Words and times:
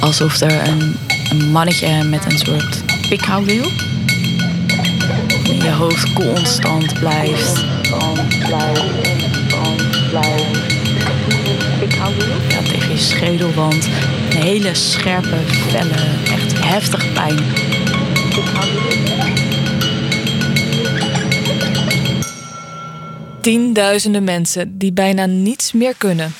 alsof 0.00 0.40
er 0.40 0.68
een, 0.68 0.96
mannetje 1.50 2.04
met 2.04 2.24
een 2.24 2.38
soort 2.38 2.82
pikhouwiel 3.08 3.70
in 5.44 5.62
je 5.62 5.70
hoofd 5.70 6.12
constant 6.12 6.98
blijft. 6.98 7.64
Ja, 12.48 12.62
tegen 12.62 12.90
je 12.90 12.98
schedelwand. 12.98 13.88
Een 14.30 14.42
hele 14.42 14.74
scherpe, 14.74 15.36
felle, 15.68 15.94
echt 16.24 16.64
heftig 16.64 17.12
pijn. 17.12 17.38
Tienduizenden 23.40 24.24
mensen 24.24 24.78
die 24.78 24.92
bijna 24.92 25.26
niets 25.26 25.72
meer 25.72 25.94
kunnen. 25.98 26.32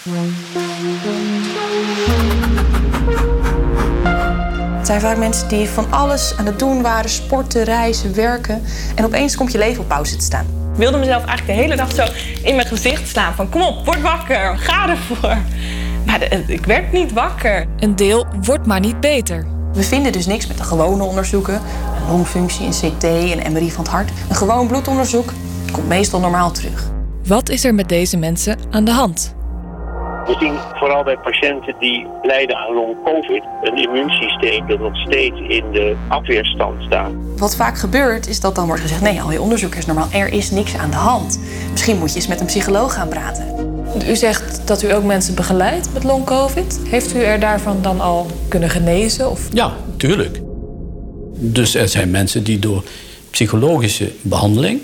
Het 4.90 5.00
zijn 5.00 5.12
vaak 5.14 5.24
mensen 5.24 5.48
die 5.48 5.68
van 5.68 5.92
alles 5.92 6.34
aan 6.36 6.46
het 6.46 6.58
doen 6.58 6.82
waren: 6.82 7.10
sporten, 7.10 7.64
reizen, 7.64 8.14
werken. 8.14 8.62
En 8.94 9.04
opeens 9.04 9.36
komt 9.36 9.52
je 9.52 9.58
leven 9.58 9.82
op 9.82 9.88
pauze 9.88 10.16
te 10.16 10.24
staan. 10.24 10.46
Ik 10.72 10.78
wilde 10.78 10.98
mezelf 10.98 11.24
eigenlijk 11.24 11.46
de 11.58 11.64
hele 11.64 11.76
dag 11.76 11.92
zo 11.94 12.04
in 12.42 12.54
mijn 12.54 12.66
gezicht 12.66 13.08
slaan: 13.08 13.34
van 13.34 13.48
kom 13.48 13.62
op, 13.62 13.84
word 13.84 14.00
wakker, 14.00 14.58
ga 14.58 14.88
ervoor. 14.88 15.36
Maar 16.06 16.18
de- 16.18 16.42
ik 16.46 16.66
werd 16.66 16.92
niet 16.92 17.12
wakker. 17.12 17.66
Een 17.78 17.96
deel 17.96 18.26
wordt 18.42 18.66
maar 18.66 18.80
niet 18.80 19.00
beter. 19.00 19.46
We 19.72 19.82
vinden 19.82 20.12
dus 20.12 20.26
niks 20.26 20.46
met 20.46 20.58
de 20.58 20.64
gewone 20.64 21.02
onderzoeken: 21.02 21.54
een 21.54 22.10
longfunctie, 22.12 22.66
een 22.66 22.72
CT, 22.92 23.04
een 23.04 23.52
MRI 23.52 23.70
van 23.70 23.82
het 23.84 23.92
hart. 23.92 24.10
Een 24.28 24.34
gewoon 24.36 24.66
bloedonderzoek 24.66 25.32
komt 25.72 25.88
meestal 25.88 26.20
normaal 26.20 26.50
terug. 26.50 26.90
Wat 27.26 27.48
is 27.48 27.64
er 27.64 27.74
met 27.74 27.88
deze 27.88 28.16
mensen 28.16 28.58
aan 28.70 28.84
de 28.84 28.92
hand? 28.92 29.34
We 30.26 30.36
zien 30.38 30.54
vooral 30.74 31.04
bij 31.04 31.16
patiënten 31.16 31.74
die 31.78 32.06
lijden 32.22 32.56
aan 32.56 32.74
long-covid 32.74 33.42
een 33.62 33.76
immuunsysteem 33.76 34.66
dat 34.66 34.78
nog 34.78 34.96
steeds 34.96 35.40
in 35.40 35.64
de 35.72 35.96
afweerstand 36.08 36.82
staat. 36.82 37.10
Wat 37.36 37.56
vaak 37.56 37.78
gebeurt 37.78 38.28
is 38.28 38.40
dat 38.40 38.54
dan 38.54 38.66
wordt 38.66 38.80
gezegd: 38.80 39.00
nee, 39.00 39.22
al 39.22 39.32
je 39.32 39.40
onderzoek 39.40 39.74
is 39.74 39.86
normaal, 39.86 40.08
er 40.12 40.32
is 40.32 40.50
niks 40.50 40.76
aan 40.76 40.90
de 40.90 40.96
hand. 40.96 41.40
Misschien 41.70 41.98
moet 41.98 42.10
je 42.10 42.16
eens 42.16 42.26
met 42.26 42.40
een 42.40 42.46
psycholoog 42.46 42.94
gaan 42.94 43.08
praten. 43.08 43.78
U 44.08 44.16
zegt 44.16 44.66
dat 44.66 44.82
u 44.82 44.92
ook 44.92 45.04
mensen 45.04 45.34
begeleidt 45.34 45.92
met 45.92 46.04
long-covid. 46.04 46.80
Heeft 46.88 47.14
u 47.14 47.22
er 47.22 47.40
daarvan 47.40 47.82
dan 47.82 48.00
al 48.00 48.26
kunnen 48.48 48.70
genezen? 48.70 49.30
Of... 49.30 49.48
Ja, 49.52 49.72
tuurlijk. 49.96 50.40
Dus 51.36 51.74
er 51.74 51.88
zijn 51.88 52.10
mensen 52.10 52.44
die 52.44 52.58
door 52.58 52.84
psychologische 53.30 54.12
behandeling 54.22 54.80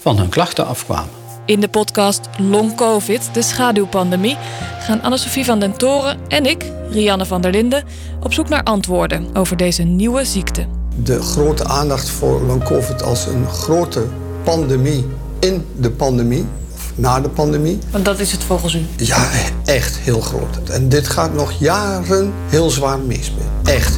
van 0.00 0.18
hun 0.18 0.28
klachten 0.28 0.66
afkwamen. 0.66 1.25
In 1.46 1.60
de 1.60 1.68
podcast 1.68 2.20
Long 2.38 2.74
Covid, 2.74 3.28
de 3.32 3.42
schaduwpandemie, 3.42 4.36
gaan 4.80 5.02
Anne-Sophie 5.02 5.44
van 5.44 5.60
den 5.60 5.76
Toren 5.76 6.18
en 6.28 6.46
ik, 6.46 6.64
Rianne 6.90 7.26
van 7.26 7.40
der 7.40 7.50
Linden, 7.50 7.84
op 8.22 8.32
zoek 8.32 8.48
naar 8.48 8.62
antwoorden 8.62 9.26
over 9.34 9.56
deze 9.56 9.82
nieuwe 9.82 10.24
ziekte. 10.24 10.66
de 11.02 11.22
grote 11.22 11.64
aandacht 11.64 12.08
voor 12.08 12.42
long 12.42 12.62
covid 12.62 13.02
als 13.02 13.26
een 13.26 13.48
grote 13.48 14.06
pandemie 14.44 15.06
in 15.38 15.64
de 15.76 15.90
pandemie, 15.90 16.46
of 16.74 16.92
na 16.94 17.20
de 17.20 17.28
pandemie. 17.28 17.78
Want 17.90 18.04
dat 18.04 18.18
is 18.18 18.32
het 18.32 18.44
volgens 18.44 18.74
u. 18.74 18.86
Ja, 18.96 19.28
echt 19.64 19.96
heel 19.96 20.20
groot. 20.20 20.68
En 20.70 20.88
dit 20.88 21.08
gaat 21.08 21.34
nog 21.34 21.52
jaren 21.52 22.32
heel 22.48 22.70
zwaar 22.70 22.98
mis. 22.98 23.32
Echt. 23.64 23.96